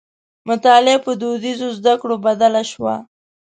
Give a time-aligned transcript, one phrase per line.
[0.49, 2.95] مطالعه په دودیزو زدکړو بدله شوه.